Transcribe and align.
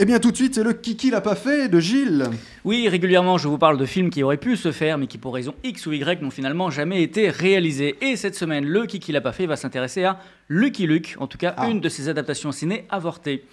Eh 0.00 0.04
bien 0.04 0.20
tout 0.20 0.30
de 0.30 0.36
suite, 0.36 0.54
c'est 0.54 0.62
le 0.62 0.72
Kiki 0.74 1.10
l'a 1.10 1.20
pas 1.20 1.34
fait 1.34 1.68
de 1.68 1.80
Gilles. 1.80 2.26
Oui, 2.64 2.88
régulièrement, 2.88 3.36
je 3.36 3.48
vous 3.48 3.58
parle 3.58 3.78
de 3.78 3.84
films 3.84 4.10
qui 4.10 4.22
auraient 4.22 4.36
pu 4.36 4.56
se 4.56 4.70
faire, 4.70 4.96
mais 4.96 5.08
qui 5.08 5.18
pour 5.18 5.34
raison 5.34 5.54
X 5.64 5.86
ou 5.86 5.92
Y 5.92 6.22
n'ont 6.22 6.30
finalement 6.30 6.70
jamais 6.70 7.02
été 7.02 7.30
réalisés. 7.30 7.96
Et 8.00 8.14
cette 8.14 8.36
semaine, 8.36 8.64
le 8.64 8.86
Kiki 8.86 9.10
l'a 9.10 9.20
pas 9.20 9.32
fait 9.32 9.46
va 9.46 9.56
s'intéresser 9.56 10.04
à 10.04 10.20
Lucky 10.48 10.86
Luke, 10.86 11.16
en 11.18 11.26
tout 11.26 11.36
cas 11.38 11.52
Ah. 11.56 11.68
une 11.68 11.80
de 11.80 11.88
ses 11.88 12.08
adaptations 12.08 12.52
ciné 12.52 12.84
avortées. 12.90 13.44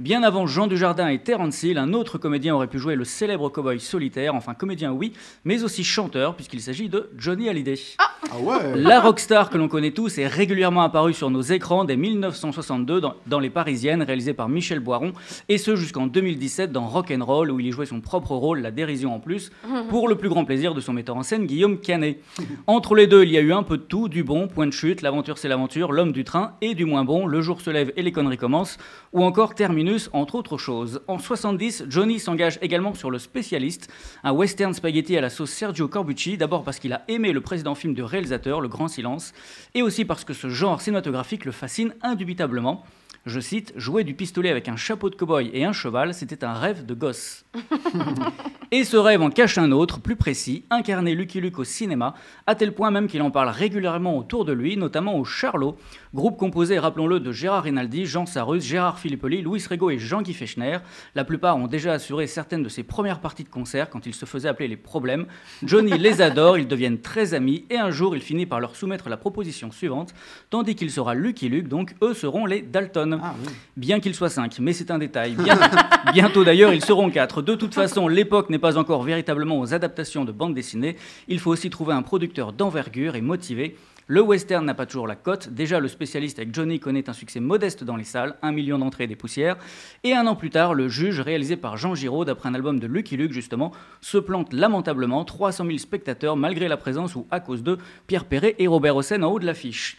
Bien 0.00 0.24
avant 0.24 0.48
Jean 0.48 0.66
Dujardin 0.66 1.06
et 1.06 1.20
Terence 1.20 1.62
Hill, 1.62 1.78
un 1.78 1.92
autre 1.92 2.18
comédien 2.18 2.52
aurait 2.52 2.66
pu 2.66 2.80
jouer 2.80 2.96
le 2.96 3.04
célèbre 3.04 3.48
cowboy 3.48 3.78
solitaire, 3.78 4.34
enfin 4.34 4.52
comédien 4.52 4.90
oui, 4.90 5.12
mais 5.44 5.62
aussi 5.62 5.84
chanteur, 5.84 6.34
puisqu'il 6.34 6.60
s'agit 6.60 6.88
de 6.88 7.10
Johnny 7.16 7.48
Hallyday. 7.48 7.78
Ah 7.98 8.38
ouais. 8.40 8.74
La 8.74 9.00
rockstar 9.00 9.50
que 9.50 9.56
l'on 9.56 9.68
connaît 9.68 9.92
tous 9.92 10.18
est 10.18 10.26
régulièrement 10.26 10.82
apparue 10.82 11.14
sur 11.14 11.30
nos 11.30 11.42
écrans 11.42 11.84
dès 11.84 11.96
1962 11.96 13.00
dans, 13.00 13.14
dans 13.28 13.38
Les 13.38 13.50
Parisiennes, 13.50 14.02
réalisée 14.02 14.34
par 14.34 14.48
Michel 14.48 14.80
Boiron, 14.80 15.12
et 15.48 15.58
ce 15.58 15.76
jusqu'en 15.76 16.08
2017 16.08 16.72
dans 16.72 16.88
Rock'n'Roll, 16.88 17.52
où 17.52 17.60
il 17.60 17.66
y 17.66 17.70
jouait 17.70 17.86
son 17.86 18.00
propre 18.00 18.32
rôle, 18.34 18.62
la 18.62 18.72
dérision 18.72 19.14
en 19.14 19.20
plus, 19.20 19.52
pour 19.90 20.08
le 20.08 20.16
plus 20.16 20.28
grand 20.28 20.44
plaisir 20.44 20.74
de 20.74 20.80
son 20.80 20.92
metteur 20.92 21.16
en 21.16 21.22
scène, 21.22 21.46
Guillaume 21.46 21.78
Canet. 21.78 22.20
Entre 22.66 22.96
les 22.96 23.06
deux, 23.06 23.22
il 23.22 23.30
y 23.30 23.38
a 23.38 23.40
eu 23.40 23.52
un 23.52 23.62
peu 23.62 23.76
de 23.76 23.82
tout, 23.82 24.08
du 24.08 24.24
bon, 24.24 24.48
point 24.48 24.66
de 24.66 24.72
chute, 24.72 25.02
l'aventure 25.02 25.38
c'est 25.38 25.46
l'aventure, 25.46 25.92
l'homme 25.92 26.10
du 26.10 26.24
train, 26.24 26.54
et 26.62 26.74
du 26.74 26.84
moins 26.84 27.04
bon, 27.04 27.26
le 27.26 27.40
jour 27.42 27.60
se 27.60 27.70
lève 27.70 27.92
et 27.94 28.02
les 28.02 28.10
conneries 28.10 28.38
commencent, 28.38 28.78
ou 29.12 29.22
encore 29.22 29.54
Entre 30.12 30.34
autres 30.34 30.56
choses. 30.56 31.02
En 31.08 31.18
70, 31.18 31.84
Johnny 31.88 32.18
s'engage 32.18 32.58
également 32.62 32.94
sur 32.94 33.10
Le 33.10 33.18
Spécialiste, 33.18 33.92
un 34.22 34.32
western 34.32 34.72
spaghetti 34.72 35.16
à 35.16 35.20
la 35.20 35.28
sauce 35.28 35.50
Sergio 35.50 35.88
Corbucci, 35.88 36.38
d'abord 36.38 36.64
parce 36.64 36.78
qu'il 36.78 36.92
a 36.92 37.02
aimé 37.08 37.32
le 37.32 37.42
précédent 37.42 37.74
film 37.74 37.92
de 37.92 38.02
réalisateur, 38.02 38.60
Le 38.60 38.68
Grand 38.68 38.88
Silence, 38.88 39.34
et 39.74 39.82
aussi 39.82 40.04
parce 40.04 40.24
que 40.24 40.32
ce 40.32 40.48
genre 40.48 40.80
cinématographique 40.80 41.44
le 41.44 41.52
fascine 41.52 41.94
indubitablement. 42.02 42.84
Je 43.26 43.40
cite, 43.40 43.72
jouer 43.76 44.04
du 44.04 44.14
pistolet 44.14 44.50
avec 44.50 44.68
un 44.68 44.76
chapeau 44.76 45.10
de 45.10 45.16
cow-boy 45.16 45.50
et 45.52 45.64
un 45.64 45.72
cheval, 45.72 46.14
c'était 46.14 46.44
un 46.44 46.54
rêve 46.54 46.86
de 46.86 46.94
gosse. 46.94 47.44
et 48.76 48.82
ce 48.82 48.96
rêve 48.96 49.22
en 49.22 49.30
cache 49.30 49.56
un 49.56 49.70
autre, 49.70 50.00
plus 50.00 50.16
précis, 50.16 50.64
incarner 50.68 51.14
Lucky 51.14 51.40
Luke 51.40 51.60
au 51.60 51.64
cinéma, 51.64 52.12
à 52.48 52.56
tel 52.56 52.72
point 52.74 52.90
même 52.90 53.06
qu'il 53.06 53.22
en 53.22 53.30
parle 53.30 53.50
régulièrement 53.50 54.18
autour 54.18 54.44
de 54.44 54.52
lui, 54.52 54.76
notamment 54.76 55.16
au 55.16 55.24
Charlot, 55.24 55.76
groupe 56.12 56.36
composé, 56.36 56.80
rappelons-le, 56.80 57.20
de 57.20 57.30
Gérard 57.30 57.62
Rinaldi, 57.62 58.04
Jean 58.04 58.26
Sarrus, 58.26 58.64
Gérard 58.64 58.98
Filippoli, 58.98 59.42
Louis 59.42 59.62
Rego 59.70 59.90
et 59.90 60.00
Jean-Guy 60.00 60.34
Fechner. 60.34 60.78
La 61.14 61.22
plupart 61.22 61.56
ont 61.56 61.68
déjà 61.68 61.92
assuré 61.92 62.26
certaines 62.26 62.64
de 62.64 62.68
ses 62.68 62.82
premières 62.82 63.20
parties 63.20 63.44
de 63.44 63.48
concert 63.48 63.90
quand 63.90 64.06
ils 64.06 64.14
se 64.14 64.26
faisaient 64.26 64.48
appeler 64.48 64.66
les 64.66 64.76
problèmes. 64.76 65.26
Johnny 65.62 65.92
les 65.96 66.20
adore, 66.20 66.58
ils 66.58 66.66
deviennent 66.66 67.00
très 67.00 67.32
amis, 67.32 67.66
et 67.70 67.76
un 67.76 67.92
jour 67.92 68.16
il 68.16 68.22
finit 68.22 68.44
par 68.44 68.58
leur 68.58 68.74
soumettre 68.74 69.08
la 69.08 69.16
proposition 69.16 69.70
suivante, 69.70 70.14
tandis 70.50 70.74
qu'il 70.74 70.90
sera 70.90 71.14
Lucky 71.14 71.48
Luke, 71.48 71.68
donc 71.68 71.94
eux 72.02 72.12
seront 72.12 72.44
les 72.44 72.60
Dalton. 72.60 73.20
Ah 73.22 73.36
oui. 73.40 73.52
Bien 73.76 74.00
qu'ils 74.00 74.16
soient 74.16 74.30
5, 74.30 74.58
mais 74.58 74.72
c'est 74.72 74.90
un 74.90 74.98
détail. 74.98 75.36
Bien- 75.36 75.60
bientôt 76.12 76.42
d'ailleurs, 76.42 76.72
ils 76.72 76.84
seront 76.84 77.08
4. 77.08 77.40
De 77.40 77.54
toute 77.54 77.74
façon, 77.74 78.08
l'époque 78.08 78.50
n'est 78.50 78.63
pas 78.64 78.78
encore 78.78 79.02
véritablement 79.02 79.60
aux 79.60 79.74
adaptations 79.74 80.24
de 80.24 80.32
bande 80.32 80.54
dessinée. 80.54 80.96
Il 81.28 81.38
faut 81.38 81.50
aussi 81.50 81.68
trouver 81.68 81.92
un 81.92 82.00
producteur 82.00 82.54
d'envergure 82.54 83.14
et 83.14 83.20
motivé. 83.20 83.76
Le 84.06 84.22
western 84.22 84.64
n'a 84.64 84.72
pas 84.72 84.86
toujours 84.86 85.06
la 85.06 85.16
cote. 85.16 85.50
Déjà, 85.50 85.80
le 85.80 85.88
spécialiste 85.88 86.38
avec 86.38 86.54
Johnny 86.54 86.80
connaît 86.80 87.10
un 87.10 87.12
succès 87.12 87.40
modeste 87.40 87.84
dans 87.84 87.96
les 87.96 88.04
salles, 88.04 88.36
un 88.40 88.52
million 88.52 88.78
d'entrées 88.78 89.04
et 89.04 89.06
des 89.06 89.16
poussières. 89.16 89.58
Et 90.02 90.14
un 90.14 90.26
an 90.26 90.34
plus 90.34 90.48
tard, 90.48 90.72
le 90.72 90.88
juge, 90.88 91.20
réalisé 91.20 91.56
par 91.56 91.76
Jean 91.76 91.94
Giraud, 91.94 92.24
d'après 92.24 92.48
un 92.48 92.54
album 92.54 92.80
de 92.80 92.86
Lucky 92.86 93.18
Luke 93.18 93.32
justement, 93.32 93.70
se 94.00 94.16
plante 94.16 94.54
lamentablement. 94.54 95.26
300 95.26 95.66
000 95.66 95.76
spectateurs, 95.76 96.34
malgré 96.34 96.66
la 96.66 96.78
présence 96.78 97.16
ou 97.16 97.26
à 97.30 97.40
cause 97.40 97.62
de 97.62 97.76
Pierre 98.06 98.24
Perret 98.24 98.54
et 98.58 98.66
Robert 98.66 98.96
Hossein 98.96 99.22
en 99.22 99.30
haut 99.30 99.40
de 99.40 99.44
l'affiche. 99.44 99.98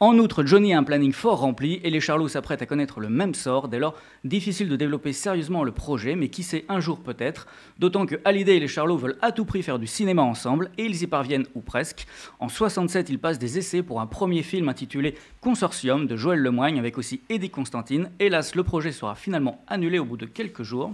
En 0.00 0.18
outre, 0.18 0.44
Johnny 0.44 0.74
a 0.74 0.78
un 0.78 0.82
planning 0.82 1.12
fort 1.12 1.38
rempli 1.38 1.80
et 1.84 1.90
les 1.90 2.00
Charlots 2.00 2.26
s'apprêtent 2.26 2.62
à 2.62 2.66
connaître 2.66 2.98
le 2.98 3.08
même 3.08 3.32
sort. 3.32 3.68
Dès 3.68 3.78
lors, 3.78 3.94
difficile 4.24 4.68
de 4.68 4.74
développer 4.74 5.12
sérieusement 5.12 5.62
le 5.62 5.70
projet, 5.70 6.16
mais 6.16 6.30
qui 6.30 6.42
sait 6.42 6.64
un 6.68 6.80
jour 6.80 6.98
peut-être. 6.98 7.46
D'autant 7.78 8.04
que 8.04 8.16
Hallyday 8.24 8.56
et 8.56 8.60
les 8.60 8.66
Charlots 8.66 8.96
veulent 8.96 9.18
à 9.22 9.30
tout 9.30 9.44
prix 9.44 9.62
faire 9.62 9.78
du 9.78 9.86
cinéma 9.86 10.22
ensemble 10.22 10.72
et 10.78 10.84
ils 10.84 11.00
y 11.00 11.06
parviennent 11.06 11.46
ou 11.54 11.60
presque. 11.60 12.08
En 12.40 12.48
67, 12.48 13.08
ils 13.08 13.20
passent 13.20 13.38
des 13.38 13.56
essais 13.56 13.84
pour 13.84 14.00
un 14.00 14.06
premier 14.06 14.42
film 14.42 14.68
intitulé 14.68 15.14
Consortium 15.40 16.08
de 16.08 16.16
Joël 16.16 16.40
Lemoigne 16.40 16.80
avec 16.80 16.98
aussi 16.98 17.20
Eddie 17.28 17.50
Constantine. 17.50 18.10
Hélas, 18.18 18.56
le 18.56 18.64
projet 18.64 18.90
sera 18.90 19.14
finalement 19.14 19.64
annulé 19.68 20.00
au 20.00 20.04
bout 20.04 20.16
de 20.16 20.26
quelques 20.26 20.64
jours. 20.64 20.92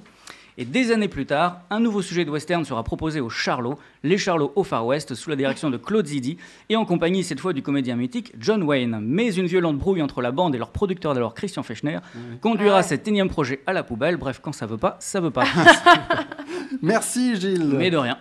Et 0.58 0.64
des 0.64 0.92
années 0.92 1.08
plus 1.08 1.26
tard, 1.26 1.60
un 1.70 1.80
nouveau 1.80 2.02
sujet 2.02 2.24
de 2.24 2.30
western 2.30 2.64
sera 2.64 2.82
proposé 2.84 3.20
aux 3.20 3.30
Charlots, 3.30 3.78
les 4.02 4.18
Charlots 4.18 4.52
au 4.56 4.64
Far 4.64 4.84
West, 4.86 5.14
sous 5.14 5.30
la 5.30 5.36
direction 5.36 5.70
de 5.70 5.76
Claude 5.76 6.06
Zidi, 6.06 6.36
et 6.68 6.76
en 6.76 6.84
compagnie 6.84 7.22
cette 7.24 7.40
fois 7.40 7.52
du 7.52 7.62
comédien 7.62 7.96
mythique 7.96 8.32
John 8.38 8.62
Wayne. 8.62 8.98
Mais 9.02 9.34
une 9.34 9.46
violente 9.46 9.78
brouille 9.78 10.02
entre 10.02 10.20
la 10.22 10.32
bande 10.32 10.54
et 10.54 10.58
leur 10.58 10.70
producteur 10.70 11.14
d'alors 11.14 11.34
Christian 11.34 11.62
Fechner 11.62 11.98
conduira 12.40 12.76
Ouais. 12.78 12.82
cet 12.82 13.06
énième 13.08 13.28
projet 13.28 13.62
à 13.66 13.72
la 13.72 13.82
poubelle. 13.82 14.16
Bref, 14.16 14.40
quand 14.42 14.52
ça 14.52 14.66
veut 14.66 14.76
pas, 14.78 14.96
ça 15.00 15.20
veut 15.20 15.30
pas. 15.30 15.44
Merci 16.82 17.36
Gilles. 17.36 17.64
Mais 17.76 17.90
de 17.90 17.96
rien. 17.96 18.18